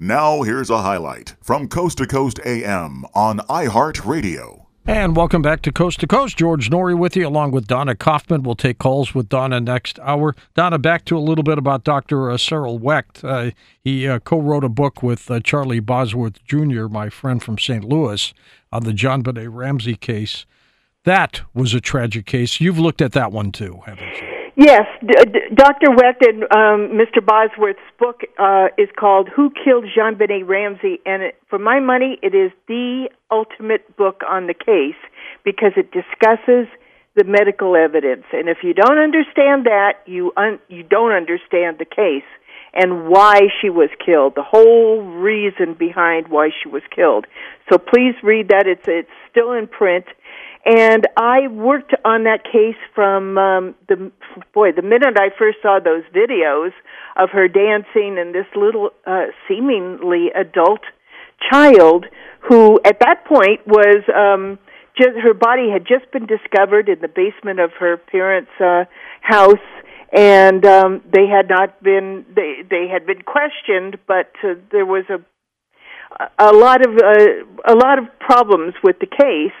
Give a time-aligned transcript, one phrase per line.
[0.00, 4.66] Now, here's a highlight from Coast to Coast AM on iHeartRadio.
[4.86, 6.36] And welcome back to Coast to Coast.
[6.36, 8.44] George Noory with you, along with Dawna Kaufmann.
[8.44, 10.36] We'll take calls with Dawna next hour.
[10.54, 12.30] Dawna, back to a little bit about Dr.
[12.30, 13.24] Uh, Cyril Wecht.
[13.24, 13.50] Uh,
[13.82, 17.82] he uh, co wrote a book with uh, Charlie Bosworth Jr., my friend from St.
[17.82, 18.32] Louis,
[18.70, 20.46] on the JonBenét Ramsey case.
[21.06, 22.60] That was a tragic case.
[22.60, 24.37] You've looked at that one too, haven't you?
[24.58, 25.92] Yes, D- D- Dr.
[25.94, 27.24] Wecht and um, Mr.
[27.24, 32.34] Bosworth's book uh, is called "Who Killed JonBenét Ramsey," and it, for my money, it
[32.34, 34.98] is the ultimate book on the case
[35.44, 36.66] because it discusses
[37.14, 38.24] the medical evidence.
[38.32, 42.26] And if you don't understand that, you un- you don't understand the case
[42.74, 47.26] and why she was killed, the whole reason behind why she was killed.
[47.70, 48.66] So please read that.
[48.66, 50.06] It's it's still in print
[50.68, 54.12] and I worked on that case from um, the
[54.52, 56.72] boy the minute I first saw those videos
[57.16, 60.82] of her dancing and this little uh, seemingly adult
[61.50, 62.04] child
[62.46, 64.58] who at that point was um,
[64.94, 68.84] just her body had just been discovered in the basement of her parents' uh,
[69.22, 69.56] house.
[70.12, 75.04] And um, they had not been they they had been questioned but uh, there was
[75.08, 75.18] a
[76.38, 79.52] a lot of uh, a lot of problems with the case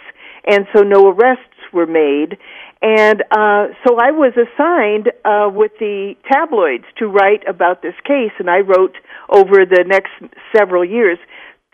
[0.48, 2.38] and so no arrests were made.
[2.80, 8.32] And uh, so I was assigned uh, with the tabloids to write about this case,
[8.38, 8.96] and I wrote
[9.28, 10.12] over the next
[10.56, 11.18] several years.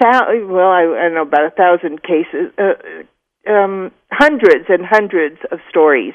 [0.00, 5.60] Well, I, I don't know about a thousand cases, uh, um, hundreds and hundreds of
[5.70, 6.14] stories,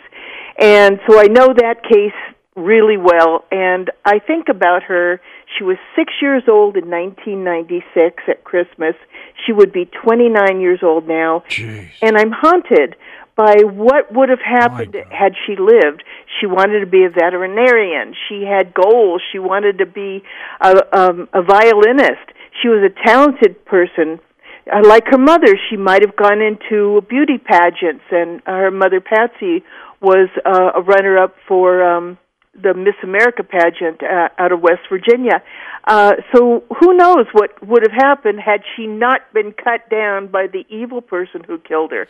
[0.60, 2.14] and so I know that case
[2.60, 3.46] really well.
[3.52, 5.22] And I think about her.
[5.58, 8.96] She was six years old in 1996 at Christmas.
[9.46, 11.44] She would be 29 years old now.
[11.50, 11.90] Jeez.
[12.02, 12.96] And I'm haunted
[13.36, 16.04] by what would have happened had she lived.
[16.40, 18.14] She wanted to be a veterinarian.
[18.28, 19.22] She had goals.
[19.32, 20.24] She wanted to be
[20.60, 22.34] a, um, a violinist.
[22.62, 24.20] She was a talented person.
[24.72, 29.64] Uh, like her mother, she might have gone into beauty pageants, and her mother Patsy
[30.02, 32.18] was uh, a runner-up for um,
[32.54, 35.42] the Miss America pageant uh, out of West Virginia.
[35.86, 40.48] Uh, so who knows what would have happened had she not been cut down by
[40.48, 42.08] the evil person who killed her.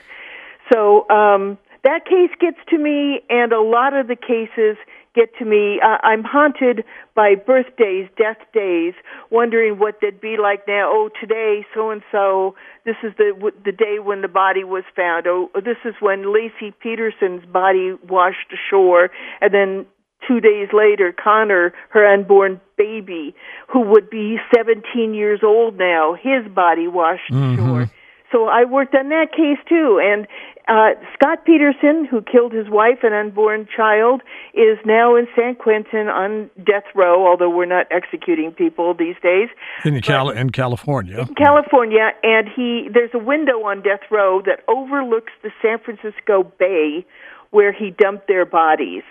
[0.72, 4.78] So um, that case gets to me, and a lot of the cases
[5.16, 5.80] get to me.
[5.84, 6.84] Uh, I'm haunted
[7.16, 8.94] by birthdays, death days,
[9.30, 10.90] wondering what they'd be like now.
[10.92, 12.56] Oh, today, so and so.
[12.86, 15.26] This is the w- the day when the body was found.
[15.28, 19.10] Oh, this is when Laci Peterson's body washed ashore,
[19.42, 19.86] and then
[20.28, 23.36] two days later, Connor, her unborn baby,
[23.68, 27.90] who would be 17 years old now, his body washed ashore.
[28.32, 30.00] So I worked on that case too.
[30.04, 30.28] And
[30.68, 34.22] uh, Scott Peterson, who killed his wife and unborn child,
[34.54, 39.50] is now in San Quentin on death row, although we're not executing people these days.
[39.84, 41.22] In, Cal- in California.
[41.28, 46.44] In California, and he there's a window on death row that overlooks the San Francisco
[46.60, 47.06] Bay
[47.52, 49.02] where he dumped their bodies.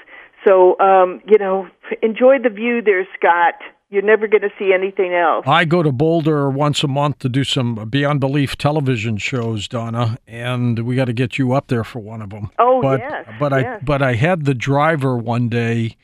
[0.47, 1.69] So, um, you know,
[2.03, 3.54] enjoy the view there, Scott.
[3.91, 5.44] You're never going to see anything else.
[5.47, 10.19] I go to Boulder once a month to do some Beyond Belief television shows, Dawna,
[10.26, 12.50] and we got to get you up there for one of them.
[12.59, 15.97] Oh, but, yes, But I but I had the driver one day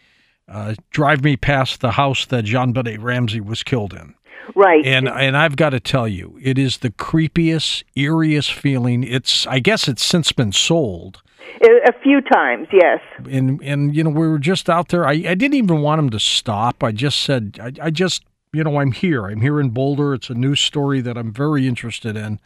[0.48, 4.14] uh, drive me past the house that JonBenét Ramsey was killed in.
[4.54, 4.84] Right.
[4.84, 9.02] And and I've got to tell you, it is the creepiest, eeriest feeling.
[9.02, 11.22] It's I guess it's since been sold.
[11.62, 13.00] A few times, yes.
[13.30, 15.06] And and you know we were just out there.
[15.06, 16.82] I, I didn't even want him to stop.
[16.82, 19.26] I just said I, I just you know I'm here.
[19.26, 20.14] I'm here in Boulder.
[20.14, 22.40] It's a news story that I'm very interested in.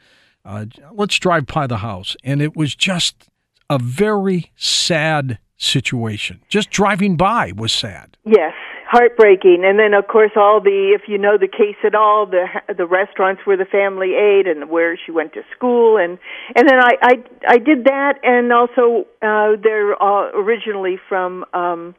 [0.44, 2.16] Uh, let's drive by the house.
[2.24, 3.28] And it was just
[3.68, 6.40] a very sad situation.
[6.48, 8.16] Just driving by was sad.
[8.24, 8.54] Yes,
[8.90, 9.64] heartbreaking.
[9.64, 12.86] And then, of course, all the if you know the case at all, the the
[12.86, 16.18] restaurants where the family ate and where she went to school, and
[16.56, 17.14] and then I I,
[17.56, 21.44] I did that, and also uh, they're all originally from.
[21.52, 21.94] um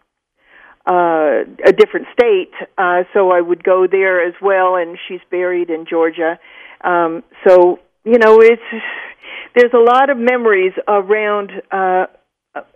[0.87, 5.69] uh a different state uh so I would go there as well and she's buried
[5.69, 6.39] in Georgia
[6.91, 8.69] um so you know it's
[9.55, 12.05] there's a lot of memories around uh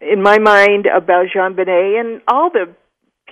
[0.01, 2.75] in my mind about JonBenét and all the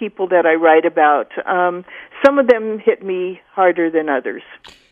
[0.02, 1.30] people that I write about.
[1.48, 1.86] Um,
[2.26, 4.42] some of them hit me harder than others.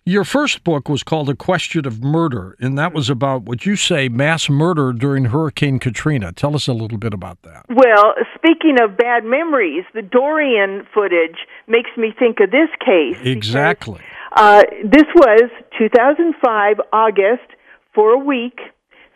[0.06, 3.75] Your first book was called A Question of Murder, and that was about what you
[3.75, 6.31] say mass murder during Hurricane Katrina.
[6.31, 7.65] Tell us a little bit about that.
[7.69, 13.17] Well, speaking of bad memories, the Dorian footage makes me think of this case.
[13.17, 14.01] because, Exactly.
[14.35, 17.50] Uh, this was 2005 August
[17.95, 18.59] for a week.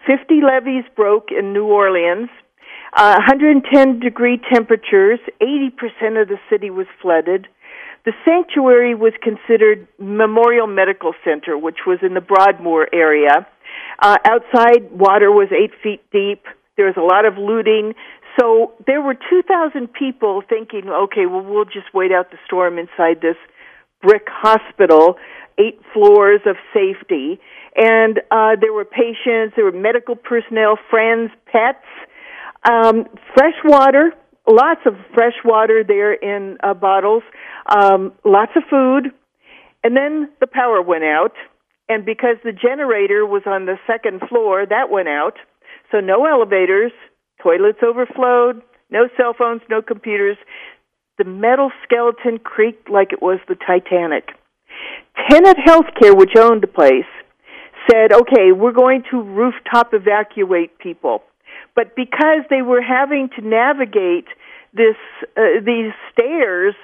[0.08, 2.30] 50 levees broke in New Orleans.
[2.96, 5.20] Uh, 110 degree temperatures.
[5.42, 7.48] 80% of the city was flooded.
[8.06, 13.48] The sanctuary was considered Memorial Medical Center, which was in the Broadmoor area.
[14.00, 16.44] Uh, outside, water was eight feet deep.
[16.78, 17.94] There was a lot of looting.
[18.40, 23.22] So there were 2,000 people thinking, okay, well, we'll just wait out the storm inside
[23.22, 23.38] this
[24.02, 25.16] brick hospital,
[25.58, 27.40] eight floors of safety.
[27.76, 31.86] And uh, there were patients, there were medical personnel, friends, pets,
[32.70, 33.06] um,
[33.36, 34.14] fresh water,
[34.48, 37.24] lots of fresh water there in uh, bottles,
[37.68, 39.12] um, lots of food.
[39.84, 41.34] And then the power went out.
[41.90, 45.34] And because the generator was on the second floor, that went out.
[45.92, 46.92] So no elevators,
[47.42, 50.38] toilets overflowed, no cell phones, no computers.
[51.18, 54.30] The metal skeleton creaked like it was the Titanic.
[55.30, 57.06] Tenet Healthcare, which owned the place,
[57.92, 61.22] said, okay, we're going to rooftop evacuate people.
[61.76, 64.28] But because they were having to navigate
[64.74, 64.96] this,
[65.38, 66.76] uh, these stairs,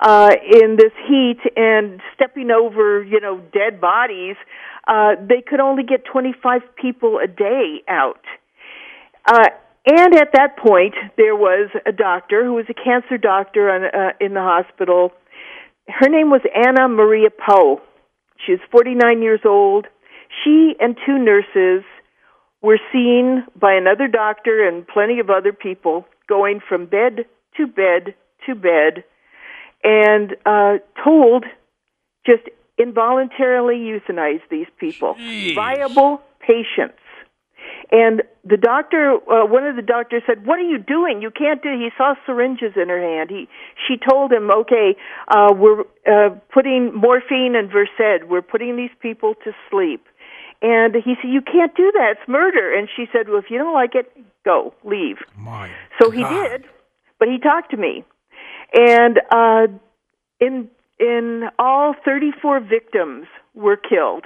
[0.00, 4.36] uh, in this heat and stepping over, you know, dead bodies,
[4.86, 8.22] uh, they could only get 25 people a day out.
[9.26, 9.48] Uh,
[9.86, 14.12] and at that point, there was a doctor who was a cancer doctor on, uh,
[14.20, 15.12] in the hospital.
[15.88, 17.80] Her name was Anna Maria Pou.
[18.44, 19.86] She was 49 years old.
[20.44, 21.84] She and two nurses
[22.62, 27.24] were seen by another doctor and plenty of other people going from bed
[27.56, 28.14] to bed
[28.46, 29.04] to bed
[29.84, 31.44] and uh, told
[32.26, 32.42] just
[32.78, 35.54] involuntarily euthanize these people, Jeez.
[35.54, 36.98] viable patients.
[37.90, 41.22] And the doctor, uh, one of the doctors said, "What are you doing?
[41.22, 43.30] You can't do." He saw syringes in her hand.
[43.30, 43.48] He,
[43.86, 44.96] she told him, "Okay,
[45.28, 48.28] uh, we're uh, putting morphine and Versed.
[48.28, 50.06] We're putting these people to sleep."
[50.60, 52.16] And he said, "You can't do that.
[52.18, 54.10] It's murder." And she said, "Well, if you don't like it,
[54.44, 55.70] go, leave." My
[56.00, 56.64] So he did,
[57.18, 58.04] but he talked to me,
[58.72, 59.68] and uh,
[60.40, 60.68] in
[60.98, 64.24] in all 34 victims were killed.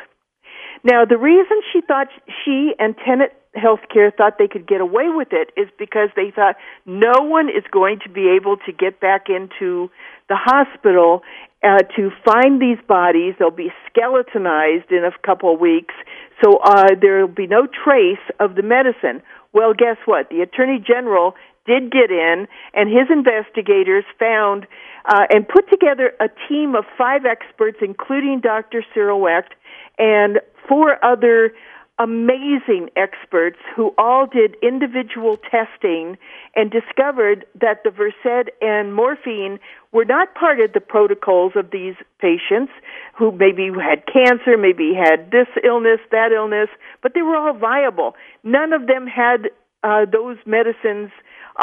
[0.85, 2.09] Now, the reason she thought
[2.45, 6.57] she and Tenet Healthcare thought they could get away with it is because they thought
[6.87, 9.91] no one is going to be able to get back into
[10.29, 11.23] the hospital
[11.63, 13.35] uh, to find these bodies.
[13.39, 15.95] They'll be skeletonized in a couple of weeks,
[16.43, 19.23] so uh, there will be no trace of the medicine.
[19.53, 20.29] Well, guess what?
[20.31, 21.35] The Attorney General
[21.67, 24.67] did get in, and his investigators found
[25.05, 28.85] uh, and put together a team of five experts, including Dr.
[28.95, 29.55] Cyril Wecht
[29.99, 31.53] and four other
[31.99, 36.17] amazing experts who all did individual testing
[36.57, 39.61] and discovered that the Versed and morphine
[39.93, 42.73] were not part of the protocols of these patients
[43.13, 46.69] who maybe had cancer, maybe had this illness, that illness,
[47.03, 48.15] but they were all viable.
[48.43, 49.51] None of them had
[49.83, 51.11] uh, those medicines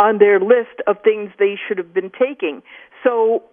[0.01, 2.61] on their list of things they should have been taking.
[3.03, 3.43] So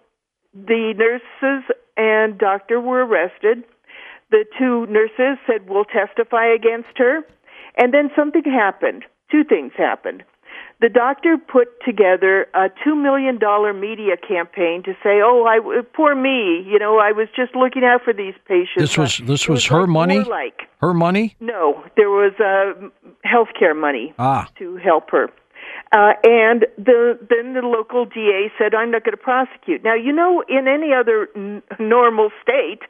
[0.53, 1.63] the nurses
[1.95, 3.63] and doctor were arrested.
[4.29, 7.21] The two nurses said, We'll testify against her.
[7.77, 9.05] And then something happened.
[9.31, 10.23] Two things happened.
[10.79, 13.39] The doctor put together a $2 million
[13.79, 15.59] media campaign to say, Oh, I,
[15.95, 18.77] poor me, you know, I was just looking out for these patients.
[18.77, 20.19] This was this It was her like money.
[20.19, 21.35] Like Her money.
[21.39, 22.89] No, there was uh,
[23.23, 24.47] health care money Ah.
[24.59, 25.29] to help her.
[25.91, 30.11] Uh, and the then the local DA said, "I'm not going to prosecute." Now, you
[30.11, 32.81] know, in any other n- normal state,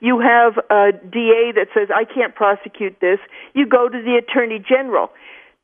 [0.00, 3.18] you have a DA that says, "I can't prosecute this."
[3.52, 5.10] You go to the Attorney General.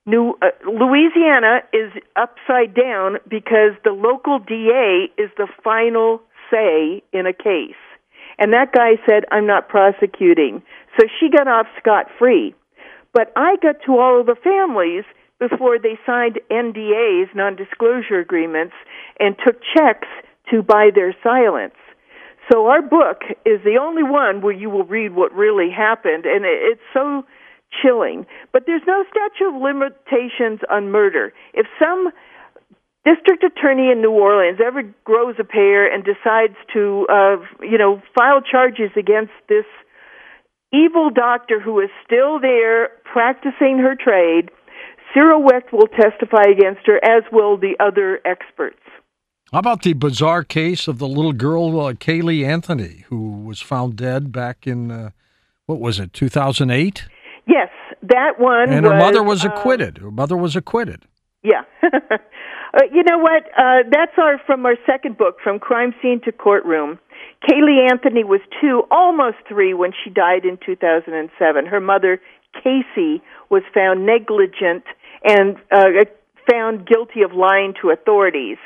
[0.05, 7.27] New uh, Louisiana is upside down because the local DA is the final say in
[7.27, 7.79] a case.
[8.39, 10.63] And that guy said, I'm not prosecuting.
[10.99, 12.55] So she got off scot free.
[13.15, 15.05] But I got to all of the families
[15.39, 18.75] before they signed NDAs, non disclosure agreements,
[19.21, 20.09] and took checks
[20.51, 21.75] to buy their silence.
[22.51, 26.45] So our book is the only one where you will read what really happened, and
[26.45, 27.25] it- it's so
[27.81, 28.26] chilling.
[28.52, 31.33] But there's no statute of limitations on murder.
[31.55, 32.11] If some
[33.05, 38.02] district attorney in New Orleans ever grows a pair and decides to, uh, you know,
[38.14, 39.67] file charges against this
[40.73, 44.50] evil doctor who is still there practicing her trade,
[45.12, 48.81] Cyril Wecht will testify against her, as will the other experts.
[49.52, 53.97] How about the bizarre case of the little girl uh, Caylee Anthony, who was found
[53.97, 55.11] dead back in uh,
[55.67, 57.07] what was it, 2008?
[57.47, 57.71] Yes,
[58.03, 58.73] that one.
[58.73, 59.99] And her mother was um, acquitted.
[59.99, 61.05] Her mother was acquitted.
[61.43, 61.63] Yeah.
[61.83, 61.89] uh,
[62.93, 63.45] you know what?
[63.59, 66.99] Uh, that's our from our second book, from crime scene to courtroom.
[67.49, 71.67] Caylee Anthony was two, almost three, when she died in 2007.
[71.67, 72.21] Her mother,
[72.55, 74.85] Casey, was found negligent
[75.25, 76.05] and uh,
[76.51, 78.59] found guilty of lying to authorities.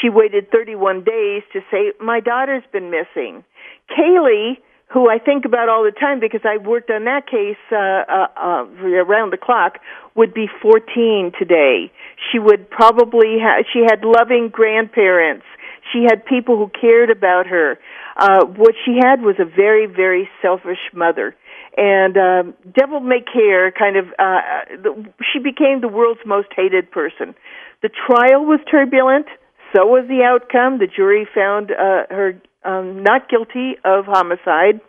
[0.00, 3.44] She waited 31 days to say, My daughter's been missing.
[3.90, 4.56] Caylee,
[4.94, 8.28] who I think about all the time because I worked on that case uh, uh,
[8.38, 9.80] uh, around the clock,
[10.14, 11.90] would be 14 today.
[12.30, 15.44] She would probably have, she had loving grandparents.
[15.92, 17.76] She had people who cared about her.
[18.16, 21.34] Uh, what she had was a very, very selfish mother
[21.76, 24.40] and um, devil may care kind of uh,
[24.80, 27.34] the, she became the world's most hated person
[27.82, 29.26] the trial was turbulent
[29.74, 34.80] so was the outcome the jury found uh, her um, not guilty of homicide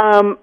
[0.00, 0.38] um,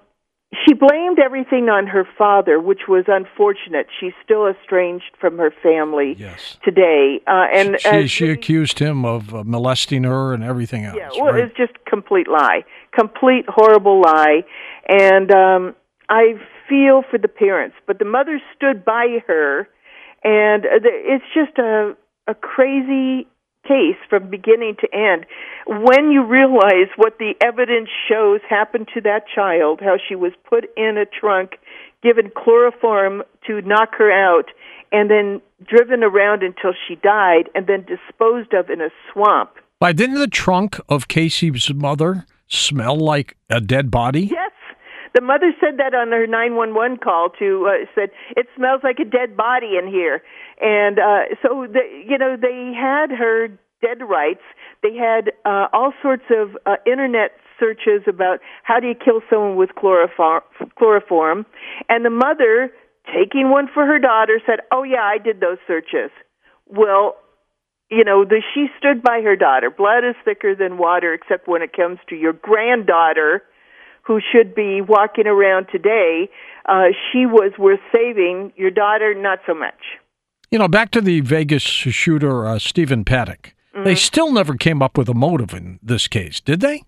[0.66, 3.86] she blamed everything on her father, which was unfortunate.
[3.98, 6.58] She's still estranged from her family yes.
[6.62, 10.96] today, uh, and she, she, she accused him of uh, molesting her and everything else.
[10.98, 11.44] Yeah, well, right?
[11.44, 14.44] it's just complete lie, complete horrible lie,
[14.88, 15.74] and um,
[16.10, 16.34] I
[16.68, 19.68] feel for the parents, but the mother stood by her,
[20.22, 21.96] and uh, it's just a
[22.28, 23.26] a crazy
[23.66, 25.26] case from beginning to end.
[25.66, 30.64] When you realize what the evidence shows happened to that child, how she was put
[30.76, 31.52] in a trunk,
[32.02, 34.50] given chloroform to knock her out,
[34.90, 39.50] and then driven around until she died, and then disposed of in a swamp.
[39.78, 44.22] Why didn't the trunk of Casey's mother smell like a dead body?
[44.22, 44.51] Yes.
[45.14, 49.04] The mother said that on her 911 call to uh, said it smells like a
[49.04, 50.22] dead body in here.
[50.60, 53.48] And uh so the, you know they had her
[53.80, 54.42] dead rights.
[54.82, 59.56] They had uh all sorts of uh, internet searches about how do you kill someone
[59.56, 60.42] with chloroform,
[60.78, 61.46] chloroform
[61.88, 62.72] and the mother
[63.06, 66.10] taking one for her daughter said, "Oh yeah, I did those searches."
[66.66, 67.16] Well,
[67.90, 69.68] you know, the, she stood by her daughter.
[69.70, 73.42] Blood is thicker than water, except when it comes to your granddaughter
[74.02, 76.28] who should be walking around today,
[76.66, 78.52] uh, she was worth saving.
[78.56, 79.78] Your daughter, not so much.
[80.50, 83.54] You know, back to the Vegas shooter, uh, Stephen Paddock.
[83.74, 83.84] Mm-hmm.
[83.84, 86.82] They still never came up with a motive in this case, did they?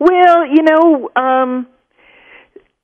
[0.00, 1.66] Well, you know, um,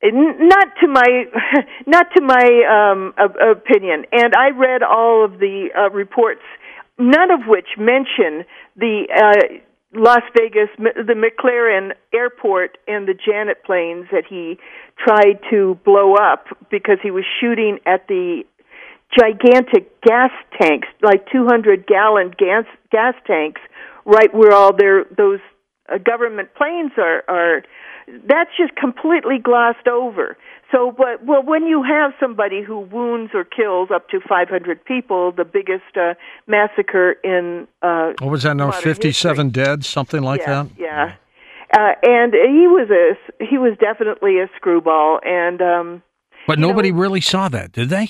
[0.02, 1.24] not to my
[1.86, 4.04] not to my um, opinion.
[4.12, 6.42] And I read all of the uh, reports,
[6.98, 8.44] none of which mention
[8.76, 9.56] the uh,
[9.94, 14.58] Las Vegas, the McCarran airport and the Janet planes that he
[14.98, 18.42] tried to blow up because he was shooting at the
[19.16, 23.60] gigantic gas tanks, like 200 gallon gas gas tanks,
[24.04, 25.40] right where all their those
[25.88, 27.62] uh, government planes are are.
[28.28, 30.36] That's just completely glossed over.
[30.74, 35.30] So, but well, when you have somebody who wounds or kills up to 500 people,
[35.30, 36.14] the biggest uh,
[36.48, 38.74] massacre in uh, what was that number?
[38.76, 39.50] 57 history.
[39.50, 40.70] dead, something like yeah, that.
[40.76, 41.14] Yeah,
[41.72, 46.02] uh, and he was a he was definitely a screwball, and um,
[46.48, 48.08] but nobody know, really saw that, did they?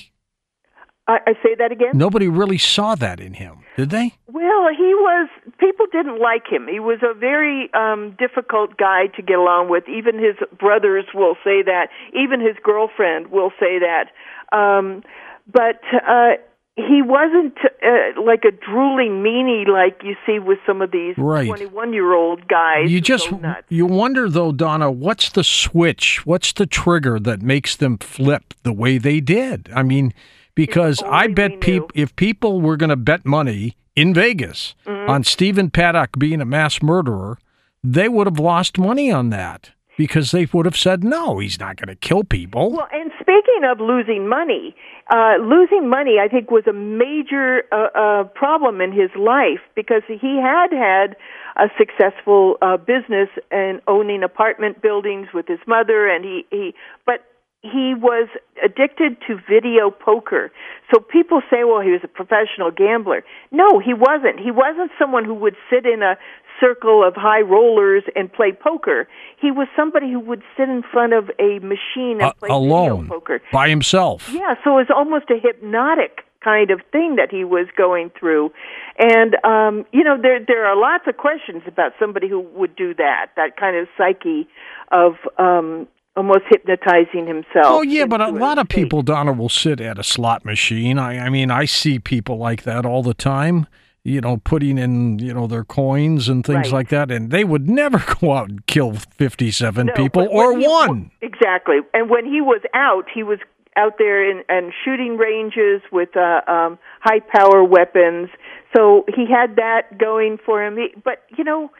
[1.07, 1.91] I, I say that again.
[1.93, 4.13] Nobody really saw that in him, did they?
[4.27, 5.29] Well, he was.
[5.59, 6.67] People didn't like him.
[6.71, 9.83] He was a very um difficult guy to get along with.
[9.89, 11.87] Even his brothers will say that.
[12.13, 14.11] Even his girlfriend will say that.
[14.55, 15.03] Um,
[15.51, 16.41] but uh,
[16.75, 21.47] he wasn't uh, like a drooling meanie like you see with some of these right.
[21.47, 22.91] 21 year old guys.
[22.91, 23.29] You just
[23.69, 26.25] you wonder though, Dawna, what's the switch?
[26.25, 29.69] What's the trigger that makes them flip the way they did?
[29.73, 30.13] I mean
[30.55, 35.09] because I bet people if people were going to bet money in Vegas mm-hmm.
[35.09, 37.37] on Stephen Paddock being a mass murderer,
[37.83, 41.77] they would have lost money on that because they would have said no, he's not
[41.77, 42.71] going to kill people.
[42.71, 44.75] Well, and speaking of losing money,
[45.13, 50.01] uh, losing money, I think, was a major uh, uh, problem in his life because
[50.07, 51.15] he had had
[51.57, 56.73] a successful uh, business and owning apartment buildings with his mother, and he he,
[57.05, 57.21] but
[57.65, 58.29] he was
[58.63, 60.51] addicted to video poker.
[60.93, 63.23] So people say, well, he was a professional gambler.
[63.51, 64.39] No, he wasn't.
[64.39, 66.17] He wasn't someone who would sit in a
[66.59, 69.07] circle of high rollers and play poker.
[69.41, 73.03] He was somebody who would sit in front of a machine and uh, play alone,
[73.03, 74.29] video poker by himself.
[74.31, 78.51] Yeah, so it was almost a hypnotic kind of thing that he was going through.
[78.97, 82.93] And um, you know, there there are lots of questions about somebody who would do
[82.93, 84.47] that, that kind of psyche
[84.91, 87.65] of um almost hypnotizing himself.
[87.65, 90.97] Oh yeah, but a lot of people, Dawna, will sit at a slot machine.
[90.97, 93.67] I, I mean, I see people like that all the time.
[94.03, 96.73] You know, putting in you know their coins and things right.
[96.73, 100.67] like that, and they would never go out and kill fifty-seven no, people or he,
[100.67, 101.11] one.
[101.21, 103.39] Exactly, and when he was out, he was
[103.75, 108.29] out there in and shooting ranges with uh, um, high power weapons.
[108.75, 110.77] So he had that going for him.
[110.77, 111.71] He, but you know.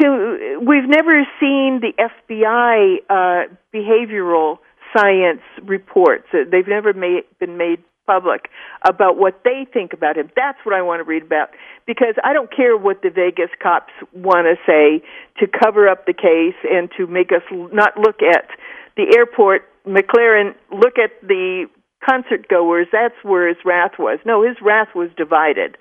[0.00, 4.58] To we've never seen the FBI uh, behavioral
[4.96, 6.24] science reports.
[6.32, 8.50] Uh, they've never made, been made public
[8.86, 10.30] about what they think about him.
[10.36, 11.50] That's what I want to read about
[11.86, 15.04] because I don't care what the Vegas cops want to say
[15.40, 18.48] to cover up the case and to make us not look at
[18.96, 19.62] the airport.
[19.86, 21.66] McCarran, look at the
[22.04, 22.86] concert goers.
[22.92, 24.18] That's where his wrath was.
[24.24, 25.76] No, his wrath was divided.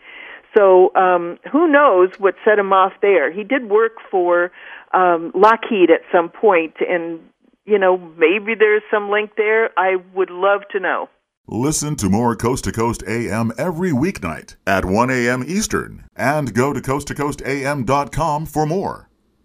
[0.56, 3.32] So um, who knows what set him off there?
[3.32, 4.52] He did work for
[4.94, 7.20] um, Lockheed at some point, and
[7.66, 9.72] you know maybe there's some link there.
[9.78, 11.10] I would love to know.
[11.48, 15.44] Listen to more Coast to Coast AM every weeknight at 1 a.m.
[15.46, 19.10] Eastern and go to coasttocoastam.com for more.